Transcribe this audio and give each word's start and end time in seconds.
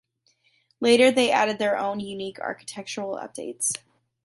Later 0.79 1.11
they 1.11 1.29
added 1.29 1.59
their 1.59 1.77
own 1.77 1.99
unique 1.99 2.39
architectural 2.39 3.17
updates. 3.17 3.77